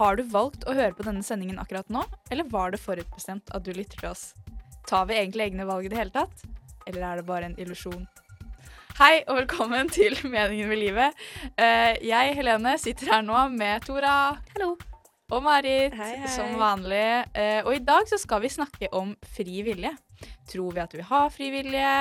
[0.00, 2.00] Har du valgt å høre på denne sendingen akkurat nå,
[2.32, 4.30] eller var det forutbestemt at du lytter til oss?
[4.88, 6.40] Tar vi egentlig egne valg i det hele tatt,
[6.88, 8.06] eller er det bare en illusjon?
[8.96, 11.20] Hei og velkommen til Meningen med livet.
[11.52, 14.14] Eh, jeg, Helene, sitter her nå med Tora.
[14.54, 14.70] Hallo.
[15.36, 16.32] Og Marit, Hei, hei.
[16.32, 17.04] som vanlig.
[17.36, 19.92] Eh, og i dag så skal vi snakke om fri vilje.
[20.48, 21.92] Tror vi at vi har fri vilje,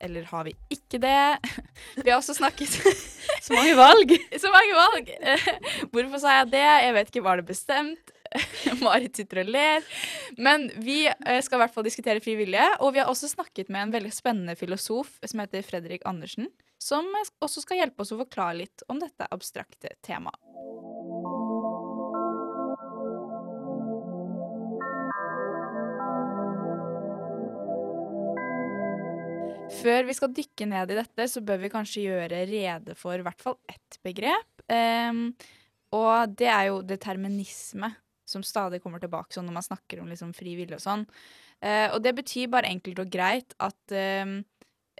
[0.00, 1.20] eller har vi ikke det?
[2.00, 2.80] Vi har også snakket
[3.46, 4.12] Så mange valg.
[4.42, 5.10] Så mange valg!
[5.92, 6.66] Hvorfor sa jeg det?
[6.66, 8.12] Jeg vet ikke, var det bestemt?
[8.84, 9.86] Marit sitter og ler.
[10.42, 12.66] Men vi eh, skal i hvert fall diskutere fri vilje.
[12.82, 16.50] Og vi har også snakket med en veldig spennende filosof som heter Fredrik Andersen.
[16.82, 17.08] Som
[17.40, 20.42] også skal hjelpe oss å forklare litt om dette abstrakte temaet.
[29.82, 33.24] Før vi skal dykke ned i dette, så bør vi kanskje gjøre rede for i
[33.26, 34.64] hvert fall ett begrep.
[34.70, 35.30] Um,
[35.96, 37.92] og det er jo determinisme,
[38.26, 41.06] som stadig kommer tilbake sånn når man snakker om liksom fri vilje og sånn.
[41.62, 44.40] Uh, og det betyr bare enkelt og greit at um,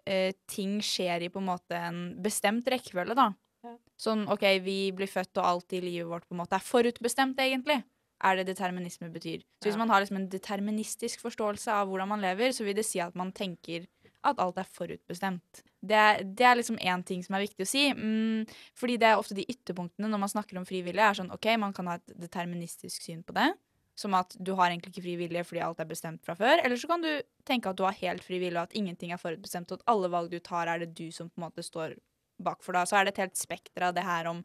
[0.07, 3.33] uh, ting skjer i på en måte en bestemt rekkefølge, da.
[3.67, 3.75] Ja.
[4.01, 7.41] Sånn OK, vi blir født, og alt i livet vårt på en måte er forutbestemt,
[7.43, 7.83] egentlig.
[8.25, 9.43] Er det determinisme betyr.
[9.61, 12.87] Så hvis man har liksom en deterministisk forståelse av hvordan man lever, så vil det
[12.89, 13.85] si at man tenker
[14.27, 15.63] at alt er forutbestemt.
[15.87, 16.03] Det,
[16.39, 17.85] det er liksom én ting som er viktig å si.
[17.95, 18.47] Mm,
[18.79, 21.49] fordi det er ofte de ytterpunktene når man snakker om fri vilje, er sånn OK,
[21.63, 23.53] man kan ha et deterministisk syn på det.
[23.97, 26.61] Som at du har egentlig ikke fri vilje fordi alt er bestemt fra før.
[26.61, 27.11] Eller så kan du
[27.49, 30.11] tenke at du har helt fri vilje, og at ingenting er forutbestemt, og at alle
[30.13, 31.97] valg du tar, er det du som på en måte står
[32.43, 32.85] bak for da.
[32.85, 34.43] Så er det et helt spekter av det her om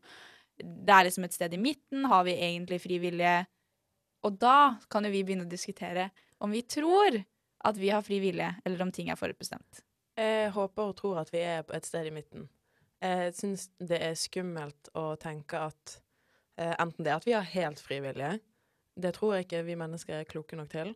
[0.62, 2.06] Det er liksom et sted i midten.
[2.06, 3.46] Har vi egentlig fri vilje?
[4.28, 6.12] Og da kan jo vi begynne å diskutere
[6.42, 7.18] om vi tror
[7.64, 9.84] at vi har fri vilje, eller om ting er forutbestemt.
[10.18, 12.48] Jeg håper og tror at vi er på et sted i midten.
[13.02, 15.96] Jeg syns det er skummelt å tenke at
[16.60, 18.36] eh, enten det at vi har helt fri vilje,
[19.02, 20.94] det tror jeg ikke vi mennesker er kloke nok til,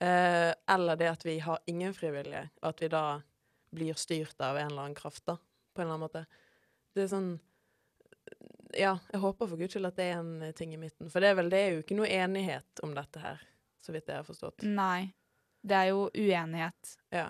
[0.00, 3.20] eh, eller det at vi har ingen fri vilje, at vi da
[3.72, 6.26] blir styrt av en eller annen kraft, da, på en eller annen måte.
[6.92, 7.32] Det er sånn
[8.72, 11.10] Ja, jeg håper for guds skyld at det er en ting i midten.
[11.12, 13.42] For det er vel det er jo ikke noe enighet om dette her,
[13.84, 14.64] så vidt jeg har forstått.
[14.64, 15.10] Nei.
[15.62, 16.96] Det er jo uenighet.
[17.14, 17.28] Ja.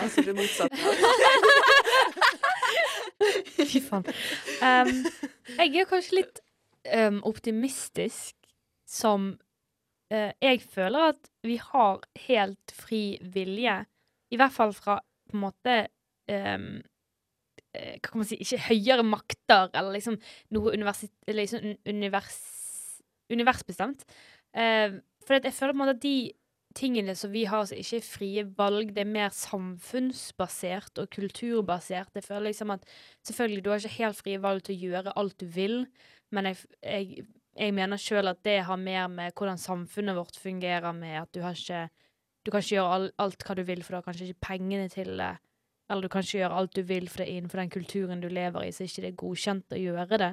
[0.00, 0.76] Altså det motsatte.
[3.68, 4.06] Fy faen.
[4.62, 4.92] Um,
[5.58, 6.40] jeg er kanskje litt
[6.92, 8.34] um, optimistisk
[8.88, 9.32] som
[10.12, 13.80] uh, Jeg føler at vi har helt fri vilje.
[14.32, 15.74] I hvert fall fra på en måte
[16.30, 16.80] um,
[17.76, 20.16] eh, Hva kan man si Ikke høyere makter, eller liksom
[20.56, 20.76] noe.
[21.28, 22.38] Liksom univers,
[23.32, 24.04] universbestemt.
[24.56, 26.16] Uh, for jeg føler på en måte at de
[26.78, 32.14] tingene som vi har som ikke er frie valg, det er mer samfunnsbasert og kulturbasert.
[32.14, 32.86] Jeg føler liksom at
[33.26, 35.82] selvfølgelig, du har ikke helt frie valg til å gjøre alt du vil,
[36.34, 37.26] men jeg, jeg,
[37.58, 41.42] jeg mener sjøl at det har mer med hvordan samfunnet vårt fungerer med at du
[41.44, 41.88] har ikke
[42.46, 44.88] Du kan ikke gjøre alt, alt hva du vil, for du har kanskje ikke pengene
[44.88, 45.32] til det.
[45.90, 48.28] Eller du kan ikke gjøre alt du vil, for det er innenfor den kulturen du
[48.28, 50.30] lever i, så er ikke det godkjent å gjøre det.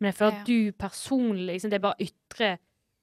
[0.00, 2.50] Men jeg føler at du personlig liksom, Det er bare ytre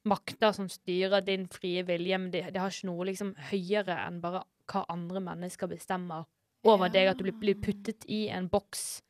[0.07, 4.21] makter som styrer din frie vilje, men det, det har ikke noe liksom høyere enn
[4.23, 6.25] bare hva andre mennesker bestemmer
[6.67, 7.11] over deg.
[7.11, 9.01] At du blir, puttet i en boks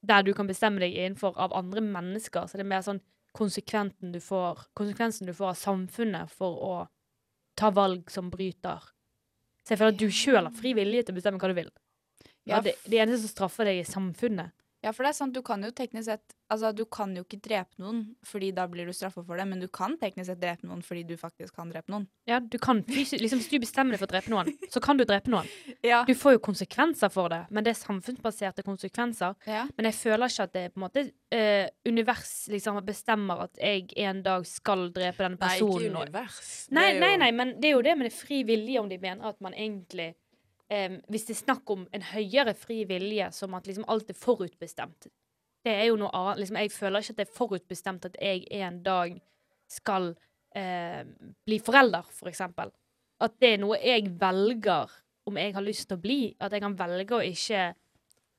[0.00, 2.46] der du kan bestemme deg innenfor av andre mennesker.
[2.48, 3.02] Så det er mer sånn
[3.36, 6.72] konsekvensen du får, konsekvensen du får av samfunnet for å
[7.60, 8.80] ta valg som bryter.
[9.60, 11.70] Så jeg føler at du sjøl har fri vilje til å bestemme hva du vil.
[12.48, 14.54] Ja, Ja, det, det eneste som straffer deg, er samfunnet.
[14.80, 17.38] Ja, for det er sant, du kan jo teknisk sett Altså, du kan jo ikke
[17.44, 20.66] drepe noen, fordi da blir du straffa for det, men du kan teknisk sett drepe
[20.66, 22.08] noen fordi du faktisk kan drepe noen.
[22.26, 24.98] Ja, du kan fysisk, liksom, Hvis du bestemmer deg for å drepe noen, så kan
[24.98, 25.46] du drepe noen.
[25.86, 26.02] Ja.
[26.08, 29.36] Du får jo konsekvenser for det, men det er samfunnsbaserte konsekvenser.
[29.46, 29.62] ja.
[29.76, 33.62] Men jeg føler ikke at det er på en måte eh, univers liksom bestemmer at
[33.62, 35.70] jeg en dag skal drepe denne personen.
[35.70, 36.50] Nei, ikke univers.
[36.74, 39.30] Nei, nei, nei, men det er jo det med det fri vilje, om de mener
[39.30, 40.16] at man egentlig
[40.70, 44.18] eh, Hvis det er snakk om en høyere fri vilje, som at liksom alt er
[44.18, 45.08] forutbestemt
[45.64, 46.38] Det er jo noe annet.
[46.40, 49.18] Liksom, jeg føler ikke at det er forutbestemt at jeg en dag
[49.68, 50.14] skal
[50.56, 51.02] eh,
[51.46, 52.72] bli forelder, for eksempel.
[53.20, 54.88] At det er noe jeg velger
[55.28, 56.20] om jeg har lyst til å bli.
[56.40, 57.74] At jeg kan velge å ikke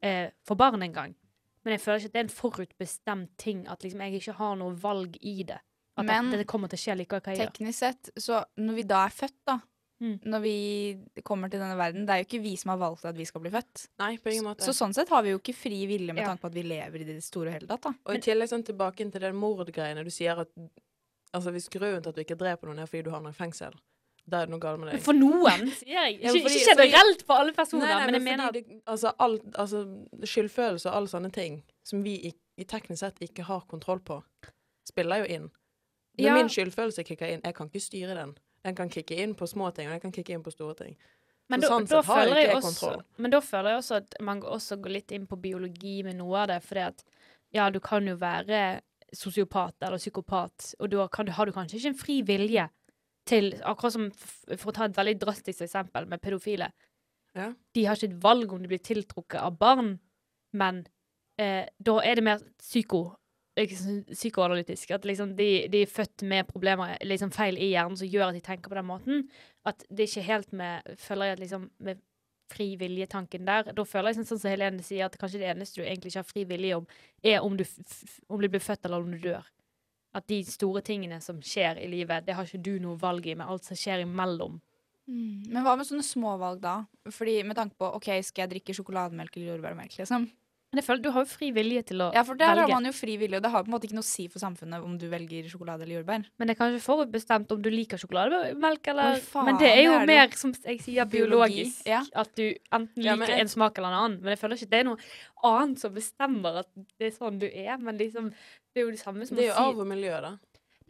[0.01, 1.13] eh, få barn engang.
[1.61, 4.55] Men jeg føler ikke at det er en forutbestemt ting at liksom jeg ikke har
[4.57, 5.59] noe valg i det.
[5.97, 7.37] At Men- det, det kommer til å skje likevel.
[7.37, 9.59] Teknisk sett, så når vi da er født, da
[10.01, 10.15] Mm.
[10.33, 13.15] Når vi kommer til denne verden, det er jo ikke vi som har valgt at
[13.15, 13.83] vi skal bli født.
[14.01, 14.65] Nei, på ingen måte.
[14.65, 16.29] Så sånn sett har vi jo ikke fri vilje med Ja.
[16.31, 17.93] tanke på at vi lever i det store og hele tatt, da.
[18.07, 20.03] Og i tillegg sånn tilbake inn til den mordgreiene.
[20.03, 20.49] Du sier at
[21.33, 23.71] altså, hvis grunnen til at du ikke dreper noen, er fordi du havner i fengsel,
[24.27, 25.01] da er det noe galt med deg.
[25.05, 26.19] For noen, sier jeg.
[26.21, 28.65] Ja, Ikke, fordi- ikke generelt for alle personer, Nei, nei, men jeg mener at det,
[28.87, 29.85] altså, alt, altså,
[30.23, 34.23] skyldfølelse og alle sånne ting som vi i, i teknisk sett ikke har kontroll på,
[34.87, 35.51] spiller jo inn.
[36.19, 36.33] Når Ja.
[36.35, 38.35] min skyldfølelse kicker inn, jeg kan ikke styre den.
[38.65, 40.95] Den kan kicke inn på små ting, og den kan kicke inn på store ting.
[41.49, 43.01] Men Så da, sånn da sett føler jeg også, kontroll.
[43.17, 46.43] men da føler jeg også at man også går litt inn på biologi med noe
[46.43, 46.59] av det.
[46.63, 47.03] fordi at
[47.51, 48.81] ja, du kan jo være
[49.11, 52.69] sosiopat eller psykopat, og da kan, har du kanskje ikke en fri vilje
[53.27, 54.07] til Akkurat som,
[54.57, 56.71] for å ta et veldig drastisk eksempel med pedofile.
[57.37, 57.51] Ja.
[57.75, 59.99] De har ikke et valg om de blir tiltrukket av barn,
[60.57, 60.85] men
[61.37, 63.03] eh, da er det mer psyko
[63.55, 64.91] psykoanalytisk.
[64.95, 68.37] At liksom de, de er født med problemer, liksom feil i hjernen, som gjør at
[68.37, 69.27] de tenker på den måten.
[69.67, 71.99] At det ikke helt med Føler jeg at liksom med
[72.51, 75.79] fri vilje-tanken der Da føler jeg sånn, sånn som Helene sier, at kanskje det eneste
[75.79, 76.87] du egentlig ikke har fri vilje om,
[77.23, 77.63] er om du,
[78.27, 79.45] om du blir født eller om du dør.
[80.17, 83.37] At de store tingene som skjer i livet, det har ikke du noe valg i,
[83.37, 84.59] men alt som skjer imellom.
[85.07, 85.47] Mm.
[85.53, 86.81] Men hva med sånne småvalg da?
[87.11, 90.27] Fordi med tanke på OK, skal jeg drikke sjokolademelk eller jordbærmelk, liksom?
[90.71, 92.15] Men jeg føler du har jo fri vilje til å velge.
[92.15, 93.97] Ja, for der har man jo fri vilje, og det har på en måte ikke
[93.97, 96.23] noe å si for samfunnet om du velger sjokolade eller jordbær.
[96.39, 99.91] Men det er kanskje forutbestemt om du liker sjokolademelk eller faen, Men det er jo
[99.91, 100.15] det er det.
[100.15, 101.81] mer, som jeg sier, biologisk.
[101.85, 101.99] ja.
[102.15, 104.21] At du enten liker ja, jeg- en smak eller en annen.
[104.23, 104.97] Men jeg føler ikke det er noe
[105.43, 107.77] annet som bestemmer at det er sånn du er.
[107.77, 110.21] Men liksom, det er jo det samme som Det er jo si arv og miljø,
[110.21, 110.37] da.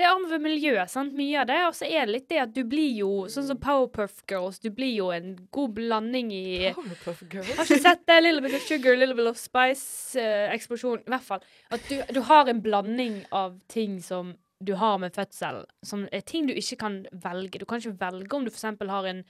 [0.01, 1.13] Det er arv ved miljøet, sant.
[1.13, 1.59] Mye av det.
[1.67, 4.57] Og så er det litt det at du blir jo sånn som Powerpuff Girls.
[4.57, 7.51] Du blir jo en god blanding i Powerpuff Girls.
[7.59, 8.15] Har ikke sett det?
[8.23, 10.17] Little bit of sugar, little bit of spice.
[10.55, 11.03] eksplosjon.
[11.05, 11.45] I hvert fall.
[11.69, 16.25] At du, du har en blanding av ting som du har med fødsel, som er
[16.25, 17.61] ting du ikke kan velge.
[17.61, 18.65] Du kan ikke velge om du f.eks.
[18.89, 19.21] har en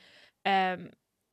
[0.47, 0.87] um,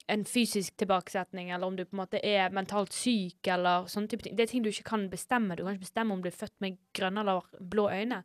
[0.08, 4.25] en fysisk tilbakesetning, eller om du på en måte er mentalt syk, eller sånne type
[4.25, 4.37] ting.
[4.38, 5.55] Det er ting du ikke kan bestemme.
[5.55, 8.23] Du kan ikke bestemme om du er født med grønne eller blå øyne.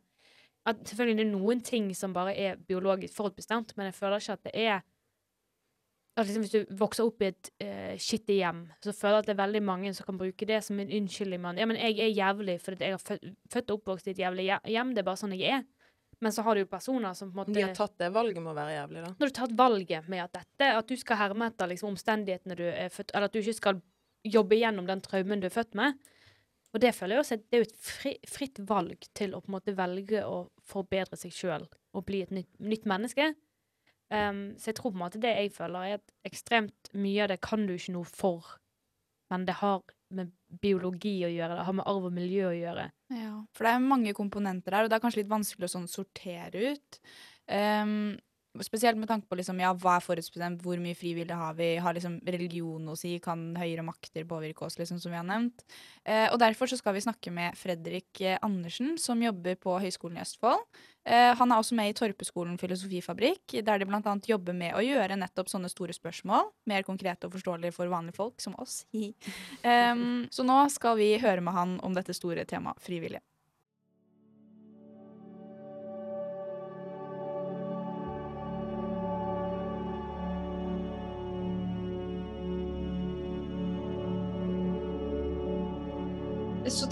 [0.64, 4.36] At selvfølgelig det er noen ting som bare er biologisk forutbestemt, men jeg føler ikke
[4.38, 4.82] at det er
[6.14, 9.28] at liksom Hvis du vokser opp i et uh, skittig hjem, så føler jeg at
[9.28, 11.40] det er veldig mange som kan bruke det som en unnskyldning.
[11.42, 11.58] Man.
[11.58, 14.92] Ja, men jeg er jævlig fordi jeg har født, og oppvokst i et jævlig hjem.
[14.94, 15.64] Det er bare sånn jeg er.
[16.22, 18.38] Men så har du jo personer som på en måte De har tatt det valget
[18.38, 19.10] med å være jævlig, da.
[19.10, 22.58] Når du har tatt valget med at dette, at du skal herme etter liksom, omstendighetene
[22.62, 23.82] du er født Eller at du ikke skal
[24.24, 25.98] jobbe gjennom den traumen du er født med.
[26.74, 29.40] Og det føler jeg også at det er jo et fri, fritt valg til å
[29.42, 33.30] på en måte velge å forbedre seg sjøl og bli et nytt, nytt menneske.
[34.10, 37.30] Um, så jeg tror på en måte det jeg føler, er at ekstremt mye av
[37.30, 38.56] det kan du ikke noe for,
[39.32, 39.80] men det har
[40.14, 42.84] med biologi å gjøre, det har med arv og miljø å gjøre.
[43.14, 45.88] Ja, for det er mange komponenter der, og det er kanskje litt vanskelig å sånn
[45.90, 47.00] sortere ut.
[47.54, 48.14] Ehm,
[48.62, 51.96] spesielt med tanke på liksom, ja, hva er forutbestemt, hvor mye frivillig har vi, har
[51.96, 55.64] liksom religion å si, kan høyere makter påvirke oss, liksom, som vi har nevnt.
[56.06, 60.20] Eh, og derfor så skal vi snakke med Fredrik eh, Andersen, som jobber på Høgskolen
[60.20, 60.62] i Østfold.
[61.04, 64.16] Eh, han er også med i Torpeskolen filosofifabrikk, der de bl.a.
[64.30, 68.38] jobber med å gjøre nettopp sånne store spørsmål mer konkrete og forståelige for vanlige folk
[68.44, 68.84] som oss.
[68.94, 73.24] um, så nå skal vi høre med han om dette store temaet frivillige.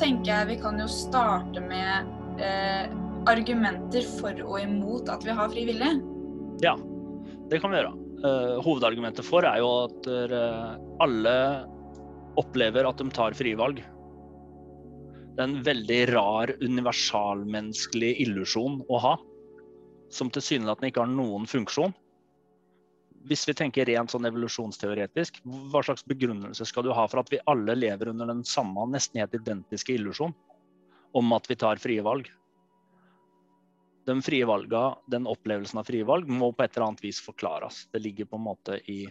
[0.03, 2.91] Tenker jeg vi kan jo starte med eh,
[3.31, 5.93] argumenter for og imot at vi har fri vilje.
[6.65, 6.75] Ja,
[7.51, 7.93] det kan vi gjøre.
[8.23, 10.69] Eh, hovedargumentet for er jo at eh,
[11.05, 11.37] alle
[12.41, 13.83] opplever at de tar frie valg.
[15.33, 19.15] Det er en veldig rar universalmenneskelig illusjon å ha,
[20.13, 21.95] som tilsynelatende ikke har noen funksjon.
[23.29, 27.43] Hvis vi tenker rent sånn evolusjonsteoretisk, hva slags begrunnelse skal du ha for at vi
[27.51, 30.35] alle lever under den samme, nesten helt identiske illusjon
[31.15, 32.31] om at vi tar frie valg?
[34.05, 37.87] de frie valga, den opplevelsen av frie valg, må på et eller annet vis forklares.
[37.93, 39.05] Det ligger på en måte i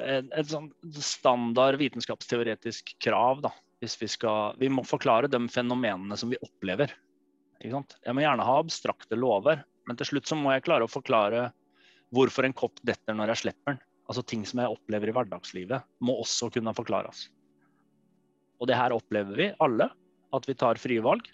[0.00, 3.42] et, et sånn standard vitenskapsteoretisk krav.
[3.44, 3.52] Da.
[3.84, 6.94] Hvis vi, skal, vi må forklare de fenomenene som vi opplever.
[7.60, 11.50] Jeg må gjerne ha abstrakte lover, men til slutt så må jeg klare å forklare
[12.14, 13.82] hvorfor en kopp detter når jeg slipper den.
[14.08, 17.28] Altså Ting som jeg opplever i hverdagslivet, må også kunne forklares.
[18.60, 19.88] Og det her opplever vi alle,
[20.34, 21.26] at vi tar frie valg.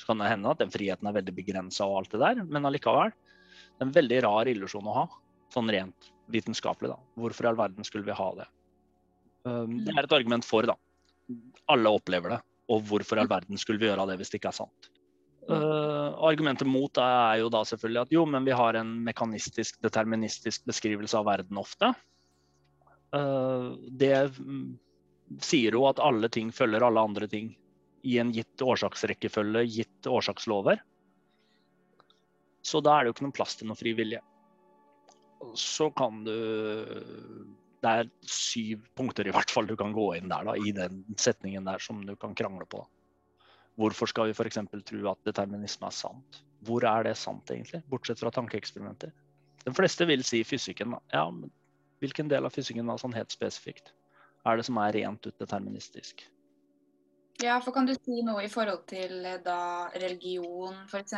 [0.00, 2.68] Så kan det hende at den friheten er veldig begrensa, og alt det der, men
[2.68, 3.12] allikevel.
[3.12, 5.04] Det er en veldig rar illusjon å ha,
[5.52, 6.92] sånn rent vitenskapelig.
[6.94, 7.10] da.
[7.20, 8.46] Hvorfor i all verden skulle vi ha det?
[9.48, 10.76] Um, det er et argument for, da.
[11.72, 12.40] Alle opplever det.
[12.70, 14.90] Og hvorfor i all verden skulle vi gjøre det hvis det ikke er sant?
[15.50, 20.66] Uh, argumentet mot er jo da selvfølgelig at jo, men vi har en mekanistisk, deterministisk
[20.68, 21.90] beskrivelse av verden ofte.
[23.10, 24.30] Uh, det
[25.42, 27.50] sier jo at alle ting følger alle andre ting
[28.06, 30.80] i en gitt årsaksrekkefølge, gitt årsakslover.
[32.62, 34.20] Så da er det jo ikke noen plass til noe fri vilje.
[35.56, 36.34] Så kan du
[37.80, 41.00] Det er syv punkter i hvert fall du kan gå inn der da, i den
[41.16, 42.82] setningen der som du kan krangle på.
[43.78, 44.58] Hvorfor skal vi f.eks.
[44.88, 46.42] tro at determinisme er sant?
[46.66, 47.82] Hvor er det sant, egentlig?
[47.88, 49.12] Bortsett fra tankeeksperimenter.
[49.64, 50.96] De fleste vil si fysikken.
[51.12, 51.52] Ja, men
[52.00, 53.92] hvilken del av fysikken da, sånn helt spesifikt?
[54.48, 56.24] Er det som er rent ut deterministisk?
[57.40, 61.14] Ja, for kan du si noe i forhold til eh, da religion f.eks.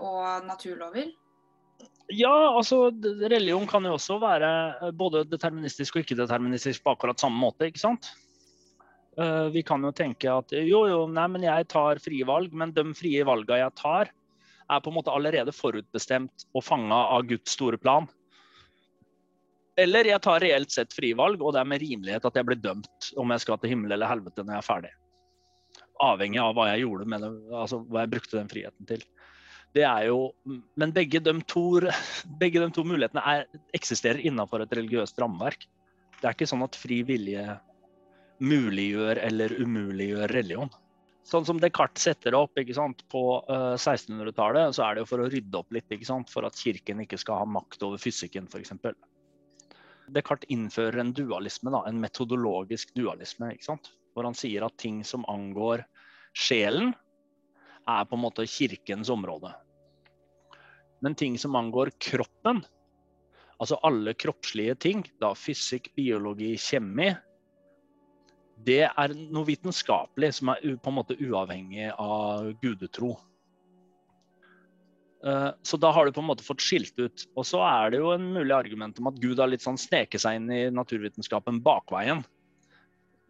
[0.00, 1.12] og naturlover?
[2.12, 2.88] Ja, altså
[3.22, 4.50] religion kan jo også være
[4.80, 8.10] eh, både deterministisk og ikke-deterministisk på akkurat samme måte, ikke sant?
[9.18, 12.74] Eh, Vi kan jo tenke at jo, jo, nei, men jeg tar frie valg, men
[12.74, 14.10] de frie valgene jeg tar,
[14.64, 18.08] er på en måte allerede forutbestemt og fanga av Guds store plan.
[19.76, 22.60] Eller jeg tar reelt sett frie valg, og det er med rimelighet at jeg blir
[22.62, 24.92] dømt om jeg skal til himmel eller helvete når jeg er ferdig.
[26.04, 29.04] Avhengig av hva jeg gjorde med det, altså hva jeg brukte den friheten til.
[29.74, 30.30] Det er jo,
[30.78, 31.64] men begge de to,
[32.38, 35.66] begge de to mulighetene er, eksisterer innenfor et religiøst rammeverk.
[36.20, 37.42] Det er ikke sånn at fri vilje
[38.44, 40.72] muliggjør eller umuliggjør religion.
[41.24, 43.00] Sånn som Descartes setter det opp ikke sant?
[43.08, 46.28] på eh, 1600-tallet, så er det for å rydde opp litt, ikke sant?
[46.32, 48.74] for at kirken ikke skal ha makt over fysikken f.eks.
[50.12, 53.94] Descartes innfører en dualisme, da, en metodologisk dualisme, ikke sant?
[54.12, 55.86] hvor han sier at ting som angår
[56.36, 56.92] sjelen,
[57.88, 59.50] er på en måte kirkens område.
[61.04, 62.62] Men ting som angår kroppen,
[63.58, 67.10] altså alle kroppslige ting, da fysikk, biologi, kjemi,
[68.62, 73.16] det er noe vitenskapelig som er på en måte uavhengig av gudetro.
[75.24, 77.26] Eh, Så da har du på en måte fått skilt ut.
[77.36, 80.22] Og så er det jo en mulig argument om at Gud har litt sånn sneket
[80.24, 82.24] seg inn i naturvitenskapen bakveien.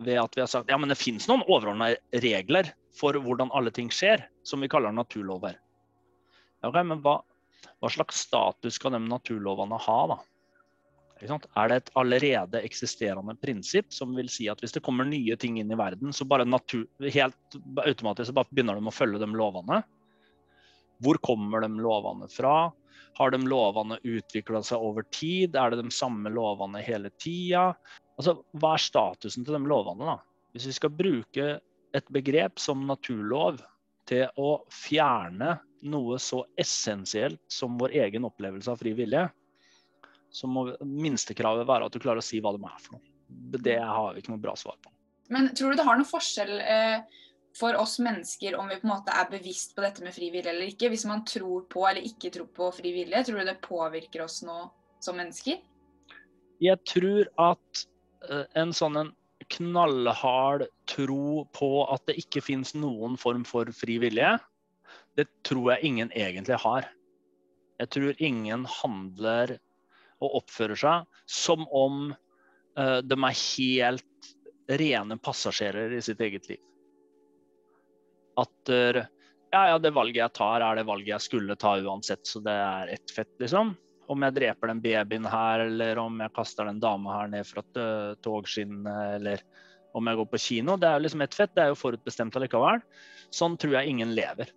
[0.03, 1.93] Ved at vi har sagt ja, men det fins noen overordna
[2.25, 5.57] regler for hvordan alle ting skjer, som vi kaller naturlover.
[6.63, 7.21] Ja, okay, men hva,
[7.79, 10.19] hva slags status skal de naturlovene ha, da?
[11.23, 15.61] Er det et allerede eksisterende prinsipp som vil si at hvis det kommer nye ting
[15.61, 19.83] inn i verden, så bare natur, helt automatisk bare begynner de å følge de lovene?
[21.05, 22.73] Hvor kommer de lovene fra?
[23.19, 25.55] Har de lovene utvikla seg over tid?
[25.55, 27.71] Er det de samme lovene hele tida?
[28.19, 30.17] Altså, hva er statusen til de lovene?
[30.17, 30.19] da?
[30.55, 31.47] Hvis vi skal bruke
[31.95, 33.63] et begrep som naturlov
[34.11, 35.57] til å fjerne
[35.87, 39.29] noe så essensielt som vår egen opplevelse av fri vilje,
[40.35, 43.11] så må minstekravet være at du klarer å si hva det må være for noe.
[43.65, 44.91] Det har vi ikke noe bra svar på.
[45.33, 47.21] Men tror du det har noen forskjell eh,
[47.55, 50.51] for oss mennesker om vi på en måte er bevisst på dette med fri vilje
[50.51, 50.91] eller ikke?
[50.93, 54.41] Hvis man tror på eller ikke tror på fri vilje, tror du det påvirker oss
[54.47, 54.59] nå
[55.05, 55.63] som mennesker?
[56.63, 57.85] Jeg tror at
[58.29, 59.15] eh, en sånn en
[59.55, 64.35] knallhard tro på at det ikke finnes noen form for fri vilje,
[65.15, 66.89] det tror jeg ingen egentlig har.
[67.79, 69.59] Jeg tror ingen handler
[70.25, 72.07] og oppfører seg som om
[72.79, 74.33] uh, de er helt
[74.81, 76.61] rene passasjerer i sitt eget liv.
[78.41, 79.05] At eh,
[79.53, 82.55] ja, ja, det valget jeg tar, er det valget jeg skulle ta uansett, så det
[82.55, 83.75] er ett fett, liksom.
[84.11, 87.63] Om jeg dreper den babyen her, eller om jeg kaster den dama her ned fra
[87.63, 89.45] t- togskinnet, eller
[89.95, 90.77] om jeg går på kino.
[90.81, 92.83] Det er jo liksom ett fett, det er jo forutbestemt allikevel.
[93.33, 94.51] Sånn tror jeg ingen lever.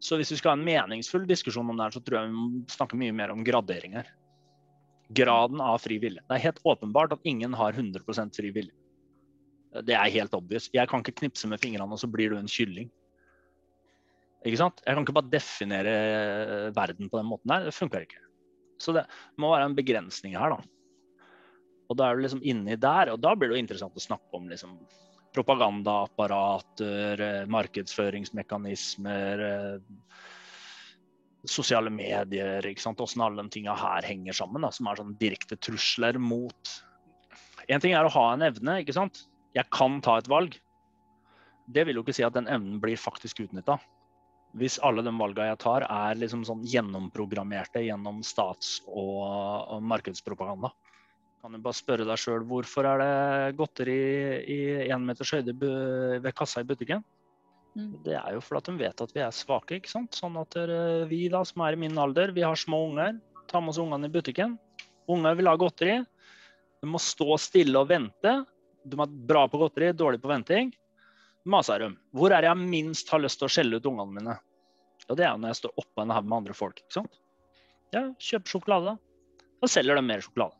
[0.00, 2.38] Så hvis vi skal ha en meningsfull diskusjon om det her, så tror jeg vi
[2.38, 4.08] må snakke mye mer om graderinger.
[5.14, 6.22] Graden av fri vilje.
[6.26, 8.74] Det er helt åpenbart at ingen har 100% fri vilje.
[9.86, 10.70] Det er helt obvious.
[10.72, 12.88] Jeg kan ikke knipse med fingrene, og så blir du en kylling.
[14.46, 14.80] Ikke sant?
[14.86, 15.96] Jeg kan ikke bare definere
[16.74, 17.66] verden på den måten der.
[17.68, 18.22] Det funker ikke.
[18.82, 19.06] Så det
[19.40, 20.60] må være en begrensning her, da.
[21.86, 24.38] Og da er du liksom inni der, og da blir det jo interessant å snakke
[24.38, 24.78] om liksom
[25.36, 29.78] propagandaapparater, eh, markedsføringsmekanismer, eh,
[31.44, 33.00] sosiale medier, ikke sant?
[33.00, 36.76] hvordan alle de tinga her henger sammen, da, som er sånn direkte trusler mot
[37.66, 39.24] En ting er å ha en evne, ikke sant.
[39.56, 40.52] Jeg kan ta et valg.
[41.66, 43.74] Det vil jo ikke si at den evnen blir faktisk utnytta.
[44.54, 50.70] Hvis alle de valgene jeg tar, er liksom sånn gjennomprogrammerte gjennom stats- og markedspropaganda.
[51.42, 53.98] Kan du bare spørre deg sjøl hvorfor er det godteri
[54.46, 57.02] i én meters høyde ved kassa i butikken?
[57.76, 57.92] Mm.
[58.06, 59.78] Det er jo fordi de vet at vi er svake.
[59.78, 60.16] ikke sant?
[60.16, 60.56] Sånn at
[61.10, 63.18] vi da, som er i min alder, vi har små unger.
[63.50, 64.56] Tar med oss ungene i butikken.
[65.12, 66.00] Unger vil ha godteri.
[66.80, 68.32] De må stå stille og vente.
[68.86, 70.72] De er bra på godteri, dårlig på venting.
[71.46, 71.92] Maser de.
[72.16, 74.36] Hvor er det jeg minst har lyst til å skjelle ut ungene mine?
[75.06, 76.80] Og det er jo når jeg står oppå en haug med andre folk.
[76.82, 77.20] ikke sant?
[77.94, 79.44] Ja, kjøp sjokolade, da.
[79.62, 80.56] Da selger de mer sjokolade.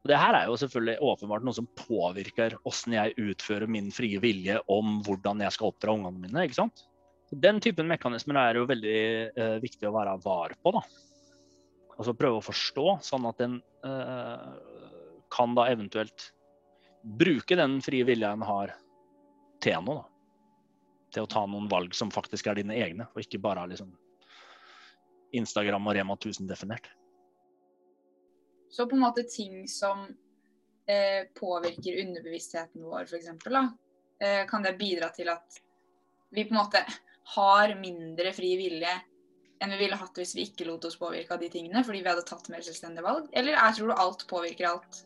[0.00, 4.20] Og det her er jo selvfølgelig åpenbart noe som påvirker hvordan jeg utfører min frie
[4.22, 6.46] vilje om hvordan jeg skal oppdra ungene mine.
[6.46, 6.86] ikke sant?
[7.30, 9.00] Den typen mekanismer er jo veldig
[9.36, 10.72] eh, viktig å være var på.
[10.74, 10.82] da.
[11.98, 14.46] Altså prøve å forstå, sånn at en eh,
[15.30, 16.30] kan da eventuelt
[17.20, 18.72] bruke den frie vilja en har
[19.60, 20.00] til noe.
[20.00, 20.06] da.
[21.10, 23.92] til å ta noen valg som faktisk er dine egne, og ikke bare liksom
[25.36, 26.88] Instagram og Rema 1000 definert.
[28.70, 30.04] Så på en måte ting som
[30.86, 33.28] eh, påvirker underbevisstheten vår, f.eks.,
[34.22, 35.60] eh, kan det bidra til at
[36.30, 36.84] vi på en måte
[37.34, 38.92] har mindre fri vilje
[39.60, 42.08] enn vi ville hatt hvis vi ikke lot oss påvirke av de tingene, fordi vi
[42.08, 43.26] hadde tatt mer selvstendige valg?
[43.36, 45.02] Eller jeg tror du alt påvirker alt?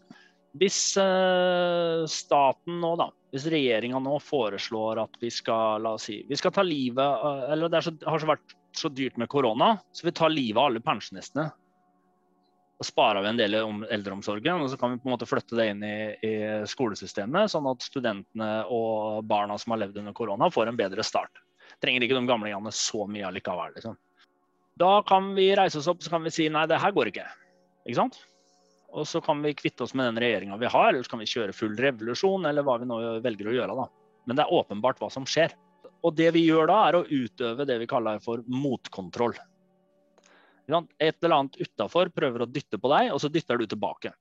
[0.55, 6.21] Hvis eh, staten nå, da, hvis regjeringa nå foreslår at vi skal la oss si,
[6.29, 10.07] vi skal ta livet Eller det så, har så vært så dyrt med korona, så
[10.07, 11.49] vi tar livet av alle pensjonistene.
[12.83, 15.55] Og sparer vi en del om eldreomsorgen, og så kan vi på en måte flytte
[15.55, 16.35] det inn i, i
[16.67, 21.39] skolesystemet, sånn at studentene og barna som har levd under korona, får en bedre start.
[21.83, 23.77] Trenger ikke de gamlingene så mye allikevel.
[23.77, 23.97] Liksom.
[24.81, 27.29] Da kan vi reise oss opp så kan vi si nei, det her går ikke.
[27.87, 28.19] Ikke sant?
[28.95, 31.31] Og så kan vi kvitte oss med den regjeringa vi har, eller så kan vi
[31.31, 33.79] kjøre full revolusjon, eller hva vi nå velger å gjøre.
[33.79, 33.87] da.
[34.27, 35.55] Men det er åpenbart hva som skjer.
[36.05, 39.35] Og det vi gjør da, er å utøve det vi kaller for motkontroll.
[40.69, 44.15] Et eller annet utafor prøver å dytte på deg, og så dytter du tilbake.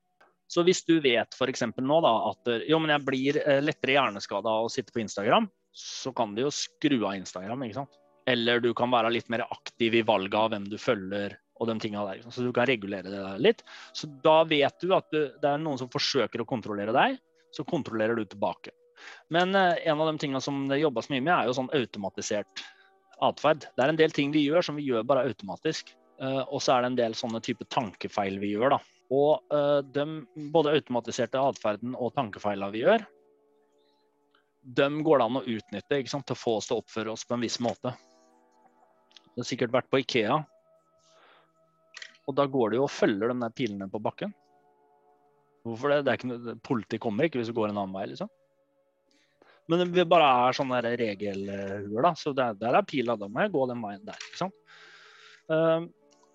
[0.51, 1.63] Så hvis du vet f.eks.
[1.79, 5.47] nå da, at jo, men jeg blir eh, lettere hjerneskada av å sitte på Instagram,
[5.73, 7.63] så kan du jo skru av Instagram.
[7.65, 7.97] ikke sant?
[8.29, 11.39] Eller du kan være litt mer aktiv i valget av hvem du følger.
[11.61, 12.23] og de tingene der.
[12.33, 13.61] Så du kan regulere det litt.
[13.93, 17.19] Så da vet du at du, det er noen som forsøker å kontrollere deg,
[17.53, 18.73] så kontrollerer du tilbake.
[19.31, 22.63] Men eh, en av de tingene som det jobbes mye med, er jo sånn automatisert
[23.23, 23.67] atferd.
[23.77, 25.93] Det er en del ting vi gjør som vi gjør bare automatisk.
[26.21, 28.75] Eh, og så er det en del sånne type tankefeil vi gjør.
[28.77, 28.79] da.
[29.13, 30.05] Og eh, de,
[30.53, 33.05] både automatiserte atferden og tankefeilene vi gjør,
[34.63, 37.25] de går det an å utnytte sant, til å få oss til å oppføre oss
[37.27, 37.91] på en viss måte.
[39.33, 40.37] Du har sikkert vært på Ikea.
[42.29, 44.31] Og da går det jo og følger de der pilene på bakken.
[45.67, 46.03] Hvorfor det?
[46.05, 48.31] det er ikke noe, politi kommer ikke hvis du går en annen vei, liksom.
[49.71, 52.13] Men det bare er sånne regelhuer, da.
[52.19, 54.25] Så der, der er pila, da må jeg gå den veien der.
[54.29, 54.55] ikke sant?
[55.51, 55.87] Uh,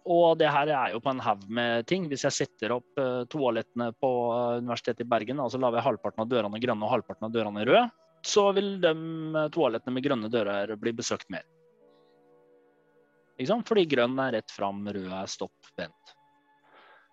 [0.09, 2.07] og det her er jo på en haug med ting.
[2.09, 5.89] Hvis jeg setter opp uh, toalettene på uh, Universitetet i Bergen, og så lager jeg
[5.91, 7.85] halvparten av dørene grønne og halvparten av dørene røde,
[8.27, 8.95] så vil de
[9.55, 11.45] toalettene med grønne dører bli besøkt mer.
[13.39, 16.17] Fordi grønn er rett fram, rød er stopp, vent.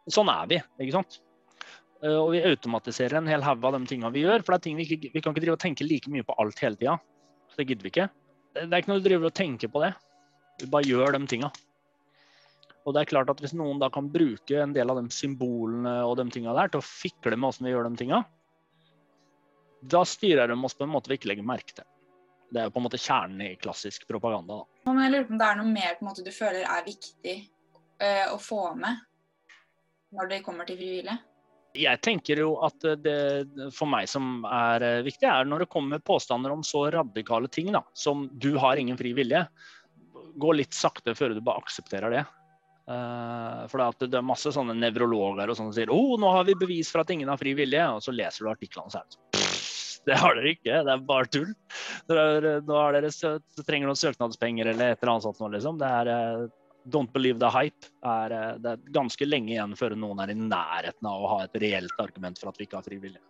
[0.09, 0.61] Sånn er vi.
[0.81, 1.19] ikke sant?
[2.03, 4.43] Eh, og vi automatiserer en hel haug av de tingene vi gjør.
[4.43, 6.35] For det er ting vi, ikke, vi kan ikke drive og tenke like mye på
[6.41, 6.97] alt hele tida.
[7.55, 8.09] Det gidder vi ikke.
[8.55, 9.93] Det er ikke noe du driver og tenker på det.
[10.61, 11.51] Vi bare gjør de tinga.
[12.85, 15.97] Og det er klart at hvis noen da kan bruke en del av de symbolene
[16.05, 18.21] og de tinga der til å fikle med åssen vi gjør de tinga,
[19.85, 21.87] da styrer de oss på en måte vi ikke legger merke til.
[22.53, 24.61] Det er jo på en måte kjernen i klassisk propaganda.
[24.61, 24.91] Da.
[24.91, 26.85] Men jeg lurer på om det er noe mer på en måte du føler er
[26.85, 29.01] viktig uh, å få med
[30.15, 31.17] når det kommer til frivillige?
[31.75, 33.17] Jeg tenker jo at det
[33.75, 37.73] for meg som er eh, viktig, er når det kommer påstander om så radikale ting
[37.75, 39.41] da, som du har ingen fri vilje.
[40.39, 42.23] Gå litt sakte før du bare aksepterer det.
[42.85, 46.53] Uh, for det er masse sånne nevrologer og sånn som sier oh, nå har vi
[46.59, 49.23] bevis for at ingen har fri vilje, og så leser du artiklene og sånn
[50.05, 51.51] det har dere ikke, det er bare tull.
[52.09, 53.09] Dere, nå dere,
[53.65, 55.41] trenger noen søknadspenger eller et eller annet sånt.
[55.55, 55.79] Liksom.
[55.81, 56.45] Det er uh,
[56.93, 57.89] Don't believe the hype.
[58.05, 61.39] Er, uh, det er ganske lenge igjen før noen er i nærheten av å ha
[61.45, 63.21] et reelt argument for at vi ikke har fri vilje.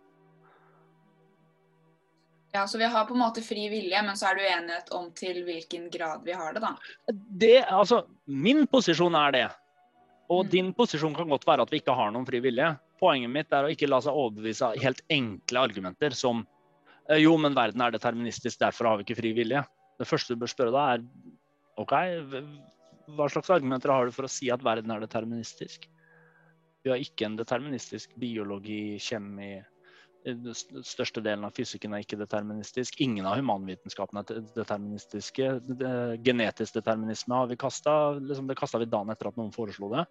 [2.56, 5.10] Ja, Så vi har på en måte fri vilje, men så er det uenighet om
[5.16, 6.72] til hvilken grad vi har det, da?
[7.12, 9.46] Det, altså, Min posisjon er det.
[10.32, 10.50] Og mm.
[10.50, 12.72] din posisjon kan godt være at vi ikke har noen fri vilje.
[12.98, 16.46] Poenget mitt er å ikke la seg overbevise av helt enkle argumenter som
[17.08, 19.62] Eh, jo, men verden er deterministisk, derfor har vi ikke fri vilje.
[20.00, 21.92] Det første du bør spørre deg, er OK,
[23.16, 25.86] hva slags argumenter har du for å si at verden er deterministisk?
[26.84, 29.56] Vi har ikke en deterministisk biologi, kjemi
[30.26, 32.98] Den største delen av fysikken er ikke deterministisk.
[33.04, 35.50] Ingen av humanvitenskapene er deterministiske.
[36.26, 40.02] Genetisk determinisme har vi kasta liksom det kasta vi dagen etter at noen foreslo det.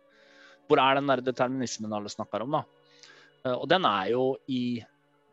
[0.69, 2.63] Hvor er den der determinismen alle snakker om, da?
[3.45, 4.79] Eh, og den er jo i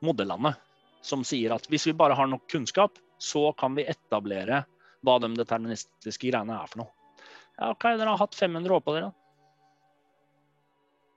[0.02, 0.58] modellandet
[1.02, 4.64] som sier at hvis vi bare har nok kunnskap, så kan vi etablere
[5.06, 6.92] hva de deterministiske greiene er for noe.
[7.58, 9.10] Ja, OK, dere har hatt 500 år på dere.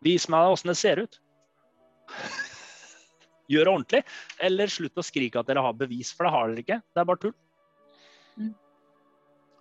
[0.05, 1.21] Vis meg åssen det ser ut.
[3.51, 4.03] Gjør det ordentlig,
[4.47, 6.79] eller slutt å skrike at dere har bevis, for det har dere ikke.
[6.93, 7.35] Det er bare tull.
[8.41, 8.53] Mm.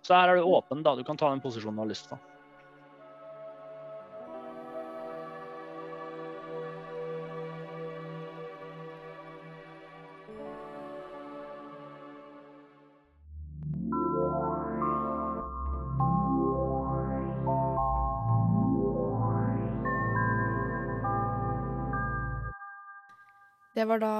[0.05, 0.95] Så her er du åpen, da.
[0.97, 2.21] Du kan ta den posisjonen du har lyst til.
[23.75, 24.15] Det var da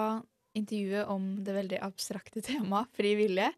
[0.55, 3.49] intervjuet om det veldig abstrakte temaet fri vilje.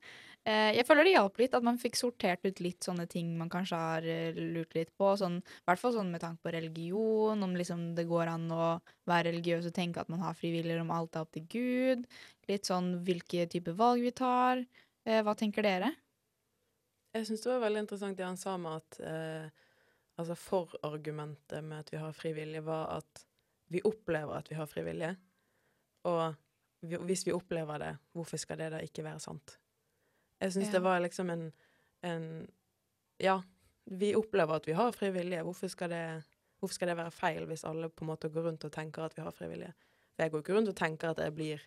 [0.47, 3.49] Eh, jeg føler det hjalp litt at man fikk sortert ut litt sånne ting man
[3.51, 5.11] kanskje har eh, lurt litt på.
[5.19, 8.69] Sånn, I hvert fall sånn med tanke på religion, om liksom det går an å
[9.09, 12.07] være religiøs og tenke at man har frivilligere, om alt er opp til Gud.
[12.47, 14.63] Litt sånn hvilke typer valg vi tar.
[15.03, 15.91] Eh, hva tenker dere?
[17.17, 19.63] Jeg syns det var veldig interessant det han sa med at eh,
[20.21, 23.25] altså forargumentet med at vi har frivillige, var at
[23.73, 25.17] vi opplever at vi har frivillige.
[26.07, 26.35] Og
[27.07, 29.57] hvis vi opplever det, hvorfor skal det da ikke være sant?
[30.41, 30.77] Jeg syns Ja.
[30.77, 31.47] det var liksom en,
[32.05, 32.27] en
[33.19, 33.39] Ja,
[33.89, 35.41] vi opplever at vi har frivillige.
[35.43, 36.23] Hvorfor skal, det,
[36.59, 39.15] hvorfor skal det være feil hvis alle på en måte går rundt og tenker at
[39.17, 39.73] vi har frivillige?
[40.13, 41.63] For jeg går ikke rundt og tenker at jeg blir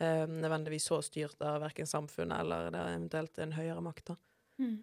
[0.00, 4.04] eh, nødvendigvis så styrt av verken samfunnet eller det er eventuelt en høyere makt.
[4.12, 4.16] da.
[4.60, 4.82] Mm.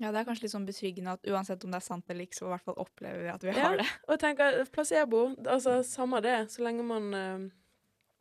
[0.00, 2.36] Ja, det er kanskje litt sånn betryggende at uansett om det er sant eller ikke,
[2.36, 3.60] så i hvert fall opplever vi at vi Ja.
[3.68, 3.86] har det.
[4.08, 7.46] Og jeg tenker, placebo, altså samme det, så lenge man eh,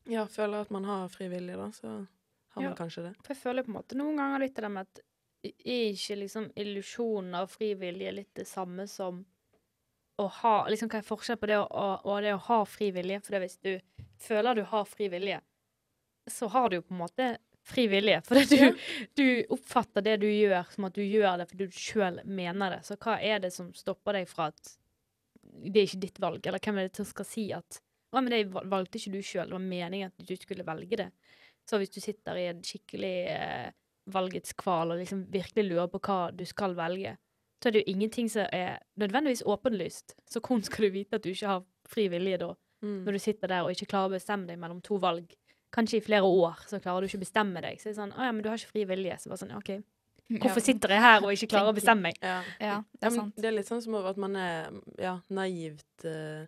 [0.05, 1.91] ja, føler at man har frivillige, da, så
[2.55, 3.13] har man kanskje det.
[3.21, 5.01] For jeg føler på en måte noen ganger litt det med at
[5.45, 9.23] er ikke liksom illusjonen av frivillige litt det samme som
[10.17, 13.19] å ha liksom Hva er forskjellen på det og, og, og det å ha frivillige?
[13.25, 13.73] For det hvis du
[14.23, 15.41] føler du har frivillige,
[16.31, 17.27] så har du jo på en måte
[17.65, 18.21] frivillige.
[18.25, 18.71] For det du, Ja.
[19.19, 22.81] du oppfatter det du gjør, som at du gjør det fordi du sjøl mener det.
[22.87, 24.75] Så hva er det som stopper deg fra at
[25.43, 26.47] det er ikke ditt valg?
[26.47, 27.81] Eller hvem er det som skal si at
[28.15, 31.09] å, men det valgte ikke du sjøl, det var meningen at du skulle velge det.
[31.69, 33.69] Så hvis du sitter i en skikkelig eh,
[34.13, 37.15] valgets kval og liksom virkelig lurer på hva du skal velge,
[37.63, 40.13] så er det jo ingenting som er nødvendigvis åpenlyst.
[40.29, 43.05] Så hvordan skal du vite at du ikke har fri vilje da, Mm.
[43.07, 45.31] når du sitter der og ikke klarer å bestemme deg mellom to valg?
[45.73, 47.79] Kanskje i flere år så klarer du ikke å bestemme deg.
[47.81, 49.15] Så er det sånn, å ja, men du har ikke fri vilje.
[49.23, 49.71] Så bare sånn, OK,
[50.43, 52.19] hvorfor sitter jeg her og ikke klarer å bestemme meg?
[52.21, 52.35] Ja.
[52.61, 53.33] Ja, det er sant.
[53.39, 54.69] det er litt sånn som at man er
[55.01, 56.47] ja, naivt heter-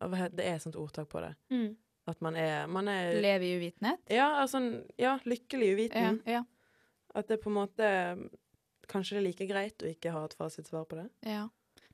[0.00, 1.34] Det er et sånt ordtak på det.
[1.50, 1.76] Mm.
[2.08, 3.98] At man er, man er Leve i uvitenhet.
[4.10, 4.60] ja, altså,
[4.98, 6.20] ja, lykkelig Ja, uviten.
[6.26, 6.44] ja,
[7.14, 7.88] At det på en måte
[8.88, 11.10] Kanskje det er like greit å ikke ha et fasitsvar på det.
[11.26, 11.48] ja.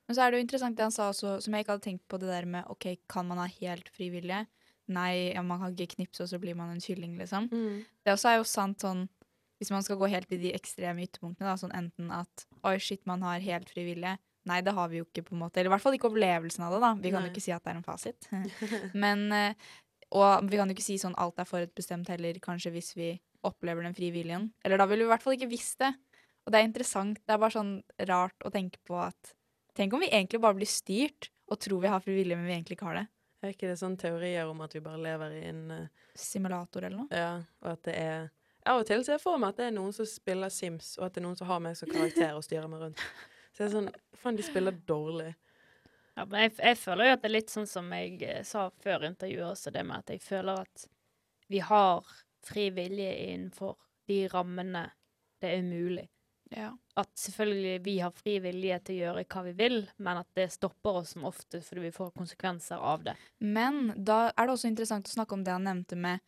[0.07, 2.03] Men så er det jo interessant det han sa også, som jeg ikke hadde tenkt
[2.07, 4.45] på, det der med OK, kan man ha helt frivillige?
[4.87, 7.47] Nei, ja, man kan ikke knipse, og så blir man en kylling, liksom.
[8.05, 9.07] Det også er jo sant sånn
[9.57, 13.01] Hvis man skal gå helt i de ekstreme ytterpunktene, da, sånn enten at oi, shit,
[13.07, 14.17] man har helt frivillige.
[14.45, 15.59] Nei, det har vi jo ikke, på en måte.
[15.59, 16.91] Eller i hvert fall ikke opplevelsen av det, da.
[17.01, 17.29] Vi kan Nei.
[17.29, 18.27] jo ikke si at det er en fasit.
[19.05, 19.69] Men eh,
[20.15, 23.09] Og vi kan jo ikke si sånn alt er forutbestemt heller, kanskje hvis vi
[23.45, 24.51] opplever den frie viljen.
[24.63, 25.91] Eller da ville vi i hvert fall ikke visst det.
[26.45, 27.17] Og det er interessant.
[27.25, 27.73] Det er bare sånn
[28.09, 29.33] rart å tenke på at
[29.75, 32.53] Tenk om vi egentlig bare blir styrt og tror vi har fri vilje, men vi
[32.53, 33.07] egentlig ikke har det.
[33.43, 37.01] Er ikke det sånne teorier om at vi bare lever i en uh, Simulator eller
[37.01, 37.09] noe.
[37.11, 38.29] Ja, og at det er
[38.65, 41.09] Av og til ser jeg for meg at det er noen som spiller Sims, og
[41.09, 43.03] at det er noen som har meg som karakter og styrer meg rundt.
[43.55, 45.31] Så jeg er sånn Faen, de spiller dårlig.
[46.15, 48.69] Ja, men jeg, jeg føler jo at det er litt sånn som jeg eh, sa
[48.83, 50.85] før intervjuet også, det med at jeg føler at
[51.51, 52.11] vi har
[52.45, 53.75] fri vilje innenfor
[54.09, 54.85] de rammene
[55.43, 56.05] det er mulig.
[56.53, 56.69] Ja.
[56.95, 60.47] At selvfølgelig vi har fri vilje til å gjøre hva vi vil, men at det
[60.53, 63.15] stopper oss som ofte fordi vi får konsekvenser av det.
[63.43, 66.23] Men da er det også interessant å snakke om det han nevnte med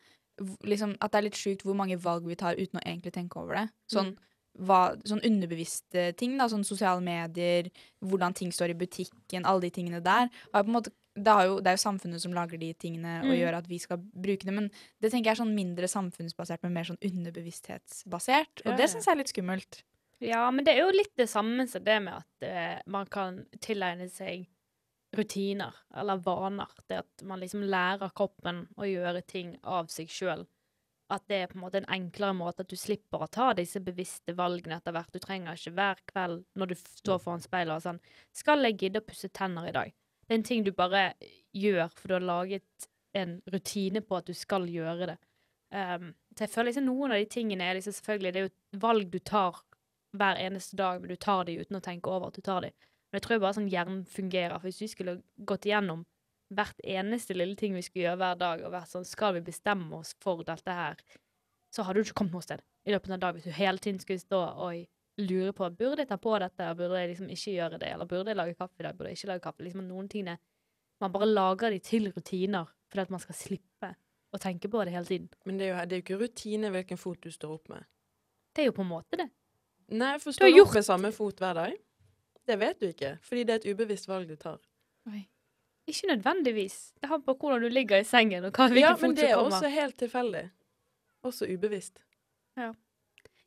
[0.66, 3.40] liksom, at det er litt sjukt hvor mange valg vi tar uten å egentlig tenke
[3.40, 3.66] over det.
[3.90, 4.12] Sånn,
[4.58, 7.68] hva, sånn underbevisste ting, da, sånn sosiale medier,
[8.04, 10.28] hvordan ting står i butikken, alle de tingene der.
[10.52, 13.32] Har på en måte, det, jo, det er jo samfunnet som lager de tingene og
[13.32, 13.38] Mm.
[13.40, 14.68] gjør at vi skal bruke det, men
[15.02, 18.62] det tenker jeg er sånn mindre samfunnsbasert, men mer sånn underbevissthetsbasert.
[18.64, 19.82] Og Ja, det syns jeg er litt skummelt.
[20.20, 23.44] Ja, men det er jo litt det samme som det med at uh, man kan
[23.60, 24.46] tilegne seg
[25.14, 26.68] rutiner eller vaner.
[26.88, 30.46] Det at man liksom lærer kroppen å gjøre ting av seg sjøl.
[31.08, 33.80] At det er på en måte en enklere måte at du slipper å ta disse
[33.80, 35.12] bevisste valgene etter hvert.
[35.14, 38.00] Du trenger ikke hver kveld når du står foran speilet og sånn
[38.36, 39.94] Skal jeg gidde å pusse tenner i dag?
[40.28, 41.14] Det er en ting du bare
[41.56, 45.16] gjør, for du har laget en rutine på at du skal gjøre det.
[45.72, 48.78] Um, så jeg føler liksom noen av de tingene er liksom selvfølgelig Det er jo
[48.80, 49.58] valg du tar
[50.16, 52.70] hver eneste dag, men du tar de uten å tenke over at du tar de.
[53.08, 54.56] Men jeg tror bare sånn hjernen fungerer.
[54.56, 55.18] For hvis vi skulle
[55.48, 56.04] gått igjennom
[56.54, 59.92] hvert eneste lille ting vi skulle gjøre hver dag, og vært sånn Skal vi bestemme
[59.98, 60.96] oss for dette her?
[61.74, 63.78] Så hadde du ikke kommet noe sted i løpet av en dag hvis du hele
[63.78, 64.86] tiden skulle stå og
[65.20, 67.88] lure på Burde jeg ta på dette, eller burde jeg liksom ikke gjøre det?
[67.92, 68.96] Eller burde jeg lage kaffe i dag?
[68.96, 69.62] Burde jeg ikke lage kaffe?
[69.66, 70.38] Liksom noen ting er
[71.00, 73.94] Man bare lager de til rutiner fordi at man skal slippe
[74.34, 75.28] å tenke på det hele tiden.
[75.44, 77.84] Men det er jo, det er jo ikke rutine hvilken fot du står opp med.
[78.56, 79.28] Det er jo på en måte det.
[79.92, 81.76] Nei, for står du gjort- opp med samme fot hver dag?
[82.48, 84.58] Det vet du ikke, fordi det er et ubevisst valg du tar.
[85.88, 86.76] Ikke nødvendigvis.
[87.00, 89.30] Det har på hvordan du ligger i sengen, og hva, hvilken Ja, fot men det
[89.30, 90.44] er også helt tilfeldig.
[91.24, 92.02] Også ubevisst.
[92.58, 92.72] Ja.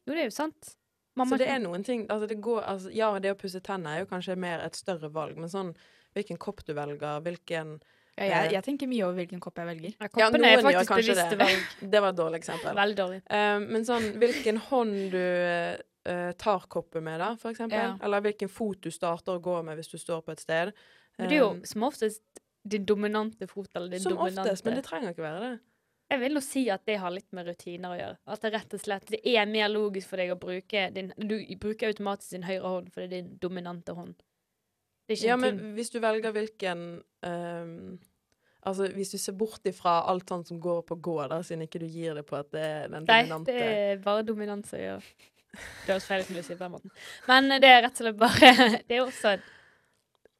[0.08, 0.75] Jo, det er jo sant.
[1.15, 3.97] Mamma, Så det er noen ting altså det går, altså, Ja, det å pusse tenner
[3.97, 5.73] er jo kanskje mer et større valg, men sånn
[6.15, 7.75] hvilken kopp du velger, hvilken
[8.17, 9.93] Ja, jeg, jeg tenker mye over hvilken kopp jeg velger.
[9.99, 11.39] Ja, Ja, er faktisk bevisste det.
[11.39, 11.69] valg.
[11.93, 12.75] Det var et dårlig eksempel.
[12.75, 13.21] Veldig dårlig.
[13.32, 17.80] Uh, men sånn, hvilken hånd du uh, tar koppet med, da, for eksempel.
[17.80, 17.93] Ja.
[18.04, 20.73] Eller hvilken fot du starter å gå med hvis du står på et sted.
[21.17, 22.23] Men det er jo Eh, som oftest
[22.63, 25.60] din dominante fot eller din som dominante oftest, men det trenger ikke være det.
[26.12, 28.17] Jeg vil nå si at det har litt med rutiner å gjøre.
[28.28, 31.38] At det rett og slett det er mer logisk for deg å bruke din Du
[31.58, 34.17] bruker automatisk din høyre hånd, for det er din dominante hånd.
[35.08, 35.74] Det er Ja, en men ting.
[35.78, 36.82] hvis du velger hvilken
[37.24, 38.00] um,
[38.63, 41.80] Altså, hvis du ser bort ifra alt sånt som går på gå, da, siden ikke
[41.82, 44.78] du gir det på at det er den Nei, dominante det er bare dominans å
[44.78, 45.02] gjøre.
[45.52, 46.91] Det høres feil ut å si på den måten.
[47.28, 48.52] Men det er rett og slett bare
[48.88, 49.34] Det er også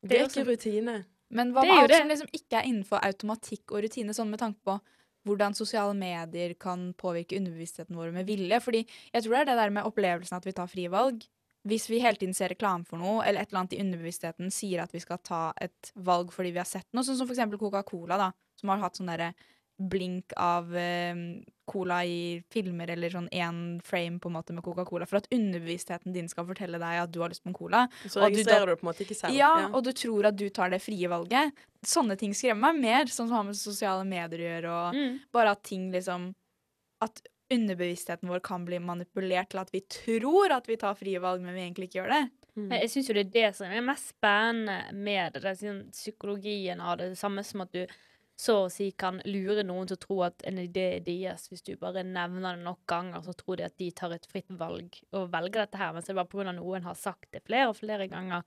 [0.04, 1.06] Det er også- ikke rutine.
[1.32, 2.00] Men hva med alt det.
[2.02, 4.78] som liksom ikke er innenfor automatikk og rutine, sånn med tanke på
[5.28, 8.60] hvordan sosiale medier kan påvirke underbevisstheten vår med vilje?
[8.63, 11.24] Fordi jeg tror det er det der med opplevelsen at vi tar frie valg.
[11.67, 14.82] Hvis vi hele tiden ser reklame for noe, eller et eller annet i underbevisstheten sier
[14.82, 17.62] at vi skal ta et valg fordi vi har sett noe, sånn som for eksempel
[17.62, 19.30] Coca-Cola, da, som har hatt sånn derre
[19.89, 21.15] blink av eh,
[21.72, 26.13] cola i filmer, eller sånn én frame på en måte med Coca-Cola, for at underbevisstheten
[26.15, 27.86] din skal fortelle deg at du har lyst på en cola.
[28.04, 29.38] Så Og du registrerer da- du på en måte ikke selv.
[29.38, 31.54] Ja, og du tror at du tar det frie valget.
[31.86, 35.20] Sånne ting skremmer meg mer, sånn som har med sosiale medier å gjøre, og mm.
[35.32, 36.34] bare at ting liksom
[37.02, 37.17] At
[37.50, 41.56] underbevisstheten vår kan bli manipulert til at vi tror at vi tar frie valg, men
[41.56, 42.30] vi egentlig ikke gjør det.
[42.56, 42.72] Mm.
[42.76, 45.41] Jeg syns jo det er det som er mest spennende med det.
[45.41, 47.10] det er sånn psykologien av det.
[47.13, 47.86] Det samme som at du
[48.41, 51.45] så å si kan lure noen til å tro at en idé er deres.
[51.51, 54.49] Hvis du bare nevner det nok ganger, så tror de at de tar et fritt
[54.58, 55.93] valg og velger dette her.
[55.93, 56.56] men så er det bare pga.
[56.58, 58.41] noen har sagt det flere og flere ganger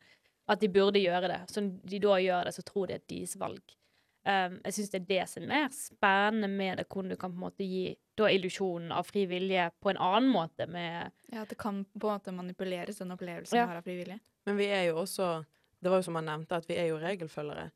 [0.50, 1.40] at de burde gjøre det.
[1.48, 3.76] Så når de da gjør det, så tror de at det er deres valg.
[4.24, 7.36] Um, jeg syns det er det som er spennende med det, hvordan du kan på
[7.36, 11.50] en måte gi da illusjonen av fri vilje på en annen måte med Ja, At
[11.52, 13.66] det kan på en måte manipuleres, den opplevelsen Ja.
[13.66, 14.20] du har av frivillige.
[14.46, 15.44] Men vi er jo også
[15.82, 17.70] Det var jo som han nevnte, at vi er jo regelfølgere.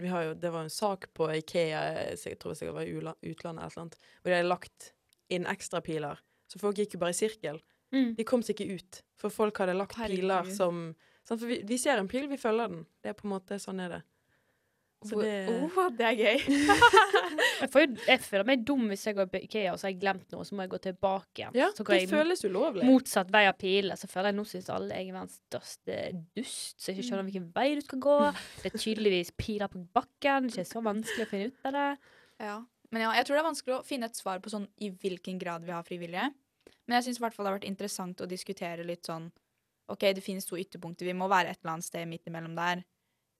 [0.00, 1.82] Vi har jo, det var en sak på Ikea,
[2.16, 4.92] jeg tror det var i utlandet et eller annet, hvor de hadde lagt
[5.32, 6.20] inn ekstrapiler.
[6.48, 7.60] Så folk gikk jo bare i sirkel.
[7.92, 8.14] mm.
[8.18, 10.24] De kom seg ikke ut, for folk hadde lagt Herregud.
[10.24, 10.82] piler som
[11.28, 12.86] sånn, vi, vi ser en pil, vi følger den.
[13.02, 14.02] Det er på en måte Sånn er det.
[15.08, 16.42] Så det Åh, det er gøy!
[17.62, 19.92] Jeg, får jo, jeg føler meg dum hvis jeg går på Ikea og så har
[19.92, 21.54] jeg glemt noe, så må jeg gå tilbake igjen.
[21.56, 22.86] Ja, så går det jeg føles ulovlig.
[22.88, 23.96] motsatt vei av pilene.
[23.98, 25.98] Så føler jeg nå syns alle jeg er verdens største
[26.36, 28.16] dust, så jeg ikke skjønner hvilken vei du skal gå.
[28.64, 30.50] Det er tydeligvis piler på bakken.
[30.50, 31.88] Det er ikke så vanskelig å finne ut av det.
[32.42, 32.56] Ja.
[32.92, 35.38] Men ja, jeg tror det er vanskelig å finne et svar på sånn i hvilken
[35.40, 36.28] grad vi har frivillige.
[36.84, 39.30] Men jeg syns det har vært interessant å diskutere litt sånn
[39.92, 42.84] OK, det finnes to ytterpunkter, vi må være et eller annet sted midt imellom der.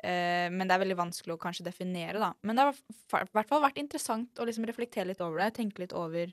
[0.03, 2.33] Eh, men det er veldig vanskelig å kanskje definere, da.
[2.43, 2.79] Men det har
[3.23, 5.53] i hvert fall vært interessant å liksom reflektere litt over det.
[5.59, 6.33] Tenke litt over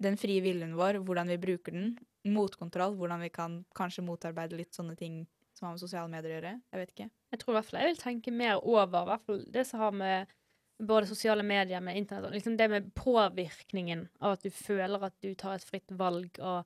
[0.00, 1.92] den frie viljen vår, hvordan vi bruker den.
[2.28, 5.22] Motkontroll, hvordan vi kan kanskje motarbeide litt sånne ting
[5.56, 6.52] som har med sosiale medier å gjøre.
[6.72, 7.08] Jeg vet ikke.
[7.30, 9.96] Jeg tror i hvert fall jeg vil tenke mer over hvert fall det som har
[9.96, 10.34] med
[10.80, 15.16] både sosiale medier med internett og liksom det med påvirkningen av at du føler at
[15.20, 16.64] du tar et fritt valg og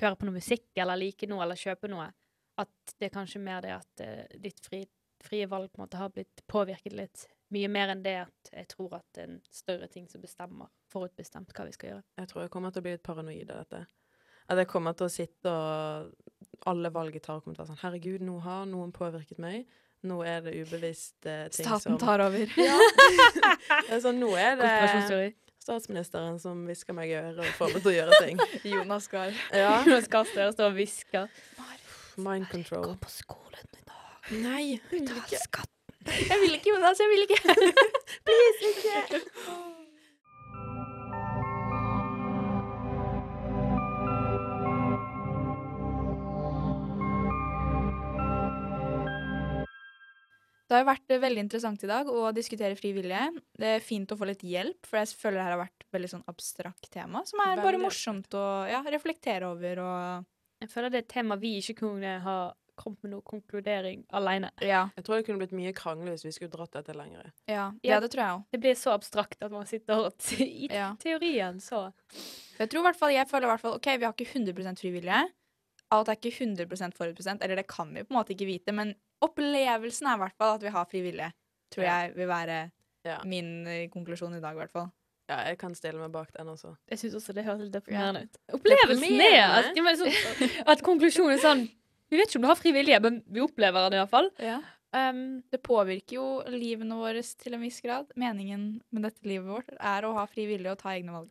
[0.00, 2.06] hører på noe musikk eller liker noe eller kjøper noe.
[2.60, 4.84] At det er kanskje mer det at uh, ditt fri,
[5.24, 8.68] frie valg på en måte har blitt påvirket litt mye mer enn det at jeg
[8.70, 12.04] tror at det er en større ting som bestemmer forutbestemt hva vi skal gjøre.
[12.22, 13.82] Jeg tror jeg kommer til å bli litt paranoid av dette.
[14.50, 17.72] At jeg kommer til å sitte og alle valg jeg tar, kommer til å være
[17.74, 19.68] sånn Herregud, nå har noen påvirket meg.
[20.06, 22.54] Nå er det ubevisst eh, ting Staten som tar over.
[23.90, 23.98] Ja.
[24.00, 27.96] Sånn, nå er det statsministeren som hvisker meg i øret og får meg til å
[27.98, 28.40] gjøre ting.
[28.74, 29.34] Jonas Gahr.
[29.52, 29.74] Ja.
[29.84, 31.44] Jonas Gahr Støre står og hvisker.
[32.20, 32.96] Mind control.
[33.00, 33.79] på skolen dag.
[34.30, 35.74] Nei, jeg skatten.
[36.06, 37.00] Jeg vil ikke, Jonas.
[37.02, 37.40] Jeg vil ikke.
[38.26, 39.20] Please, ikke.
[50.70, 53.24] Det har vært eh, veldig interessant i dag å diskutere frivillige.
[53.58, 55.96] Det er fint å få litt hjelp, for jeg føler det her har vært et
[55.98, 60.28] veldig sånn abstrakt tema, som er bare morsomt å ja, reflektere over og
[60.60, 62.38] Jeg føler det er et tema vi ikke kunne ha
[62.80, 64.50] kommet med noe konkludering alene.
[64.64, 64.86] Ja.
[64.96, 67.28] Jeg tror det kunne blitt mye krangel hvis vi skulle dratt dette lenger.
[67.46, 67.66] Ja, Ja.
[67.94, 68.44] ja det tror jeg òg.
[68.56, 70.94] Det blir så abstrakt at man sitter og I Ja.
[70.98, 71.92] teorien så
[72.58, 74.76] Jeg tror i hvert fall, jeg føler i hvert fall OK, vi har ikke 100
[74.80, 75.22] frivillige.
[75.92, 78.94] Alt er ikke 100 forutbestemt, eller det kan vi på en måte ikke vite, men
[79.22, 81.32] opplevelsen er i hvert fall at vi har frivillige.
[81.72, 81.96] Tror Ja.
[82.02, 82.70] jeg vil være
[83.04, 83.18] Ja.
[83.24, 84.90] min eh, konklusjon i dag, i hvert fall.
[85.30, 86.76] ja, jeg kan stille meg bak den også.
[86.90, 88.36] Jeg syns også det høres litt deprimerende ut.
[88.52, 91.70] Opplevelsen er at, ja, men sånn, at konklusjonen er sånn
[92.10, 94.30] Vi vet ikke om du har frivillige, men vi opplever den iallfall.
[94.90, 98.10] Um, Det påvirker jo livene våre til en viss grad.
[98.18, 101.30] Meningen med dette livet vårt er å ha frivillige og ta egne valg,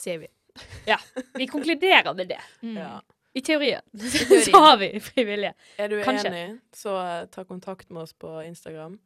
[0.00, 0.30] sier vi.
[0.88, 0.96] Ja.
[1.34, 2.40] vi konkluderer med det.
[2.62, 2.78] Mm.
[2.78, 2.94] Ja.
[3.34, 4.44] I teorien, teorien.
[4.46, 5.54] så har vi frivillige.
[5.76, 6.30] Er du Kanskje.
[6.30, 6.94] enig, så
[7.34, 8.96] ta kontakt med oss på Instagram.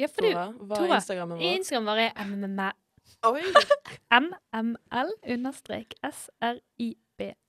[0.00, 1.50] Ja, for du, Tora, hva Tora, er Instagrammen vår?
[1.60, 2.72] Instagram vår er MML!
[4.24, 6.96] MML understrek SRIB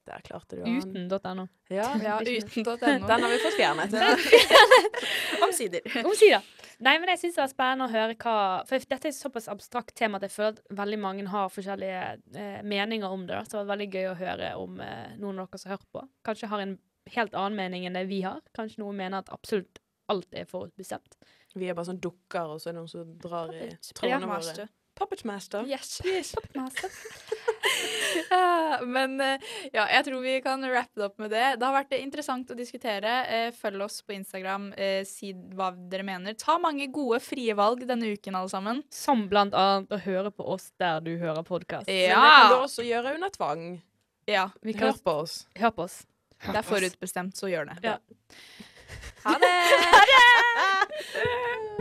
[0.09, 1.45] Der klarte du Uten.no.
[1.69, 2.75] Ja, Ja, uten.no.
[2.81, 3.93] Den har vi fått fjernet.
[5.45, 5.81] Omsider.
[6.05, 6.41] Omsider.
[6.81, 8.35] Nei, men jeg syns det var spennende å høre hva
[8.65, 12.01] For dette er et såpass abstrakt tema at jeg føler at veldig mange har forskjellige
[12.33, 13.43] eh, meninger om det.
[13.45, 15.91] Så det var veldig gøy å høre om eh, noen av dere som har hørt
[15.93, 16.03] på.
[16.25, 16.75] Kanskje har en
[17.13, 18.41] helt annen mening enn det vi har.
[18.57, 21.19] Kanskje noen mener at absolutt alt er forutbestemt.
[21.55, 24.67] Vi er bare sånn dukker, og så er det noen som drar i trådene våre.
[24.97, 25.67] Puppet Master.
[25.69, 26.01] Yes.
[26.55, 26.89] Master.
[28.29, 29.39] Ja, Men eh,
[29.73, 31.43] ja, jeg tror vi kan wrappe det opp med det.
[31.59, 33.13] Det har vært eh, interessant å diskutere.
[33.27, 34.69] Eh, Følg oss på Instagram.
[35.07, 36.35] Si hva dere mener.
[36.39, 38.81] Ta mange gode frie valg denne uken, alle sammen.
[38.93, 41.87] Som blant annet å høre på oss der du hører podkast.
[41.89, 43.65] Men det kan du også gjøre under tvang.
[44.29, 44.47] ja.
[44.63, 45.37] Vi kan Hør på oss.
[45.59, 46.01] Hør på oss.
[46.41, 47.77] Det er forutbestemt, så gjør det.
[47.85, 47.97] Ja.
[49.25, 49.55] Ha det!